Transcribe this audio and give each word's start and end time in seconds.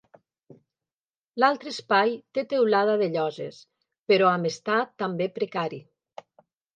L'altre 1.41 1.73
espai 1.75 2.15
té 2.37 2.43
teulada 2.53 2.95
de 3.01 3.09
lloses, 3.15 3.59
però 4.13 4.31
amb 4.31 4.49
estat 4.51 4.97
també 5.03 5.29
precari. 5.37 5.81